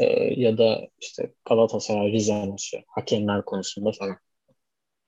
e, 0.00 0.04
ya 0.40 0.58
da 0.58 0.80
işte 1.00 1.34
Galatasaray, 1.48 2.12
Rize 2.12 2.46
maçı, 2.46 2.76
hakemler 2.88 3.44
konusunda 3.44 3.92
falan. 3.98 4.16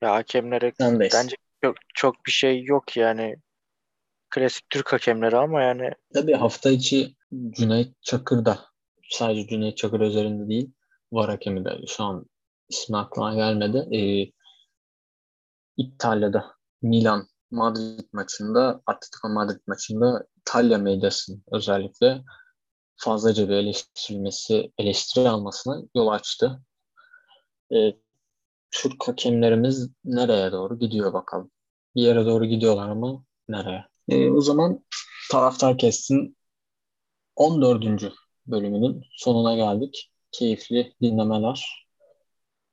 ya 0.02 0.14
hakemlere 0.14 0.72
Sendeyiz. 0.80 1.14
bence 1.14 1.36
çok, 1.62 1.76
çok 1.94 2.26
bir 2.26 2.30
şey 2.32 2.64
yok 2.64 2.96
yani. 2.96 3.36
Klasik 4.30 4.70
Türk 4.70 4.92
hakemleri 4.92 5.36
ama 5.36 5.62
yani 5.62 5.90
Tabii 6.14 6.32
hafta 6.32 6.70
içi 6.70 7.16
Cüneyt 7.50 8.02
Çakır 8.02 8.44
da 8.44 8.58
sadece 9.14 9.46
Cüneyt 9.46 9.76
Çakır 9.76 10.00
üzerinde 10.00 10.48
değil 10.48 10.72
var 11.12 11.30
hakemi 11.30 11.64
de 11.64 11.80
şu 11.86 12.04
an 12.04 12.26
ismi 12.68 12.96
aklıma 12.96 13.34
gelmedi. 13.34 13.96
Ee, 13.96 14.32
İtalya'da 15.76 16.54
Milan 16.82 17.28
Madrid 17.50 18.08
maçında 18.12 18.82
Atletico 18.86 19.28
Madrid 19.28 19.60
maçında 19.66 20.26
İtalya 20.40 20.78
medyasının 20.78 21.42
özellikle 21.52 22.22
fazlaca 22.96 23.48
bir 23.48 23.54
eleştirilmesi, 23.54 24.72
eleştiri 24.78 25.28
almasına 25.28 25.82
yol 25.94 26.08
açtı. 26.08 26.62
Ee, 27.72 27.92
Türk 28.70 29.08
hakemlerimiz 29.08 29.90
nereye 30.04 30.52
doğru 30.52 30.78
gidiyor 30.78 31.12
bakalım. 31.12 31.50
Bir 31.96 32.02
yere 32.02 32.26
doğru 32.26 32.44
gidiyorlar 32.44 32.88
ama 32.88 33.24
nereye? 33.48 33.84
Ee, 34.08 34.30
o 34.30 34.40
zaman 34.40 34.84
Taraftar 35.30 35.78
Kestin 35.78 36.36
14. 37.36 38.12
bölümünün 38.46 39.04
sonuna 39.12 39.54
geldik. 39.56 40.10
Keyifli 40.32 40.94
dinlemeler. 41.02 41.86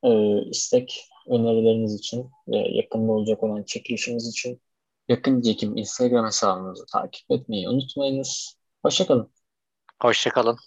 Ee, 0.03 0.41
istek 0.49 1.05
önerileriniz 1.27 1.95
için 1.95 2.29
ve 2.47 2.57
yakında 2.57 3.11
olacak 3.11 3.43
olan 3.43 3.63
çekilişimiz 3.63 4.27
için 4.27 4.61
yakın 5.07 5.41
çekim 5.41 5.77
Instagram 5.77 6.25
hesabımızı 6.25 6.85
takip 6.85 7.31
etmeyi 7.31 7.69
unutmayınız. 7.69 8.57
Hoşçakalın. 8.83 9.31
hoşçakalın. 10.01 10.57